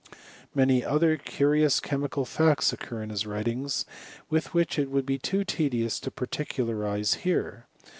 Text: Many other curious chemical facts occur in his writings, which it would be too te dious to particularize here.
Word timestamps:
Many 0.55 0.83
other 0.83 1.15
curious 1.15 1.79
chemical 1.79 2.25
facts 2.25 2.73
occur 2.73 3.03
in 3.03 3.11
his 3.11 3.27
writings, 3.27 3.85
which 4.29 4.79
it 4.79 4.89
would 4.89 5.05
be 5.05 5.19
too 5.19 5.43
te 5.43 5.69
dious 5.69 5.99
to 6.01 6.09
particularize 6.09 7.13
here. 7.21 7.67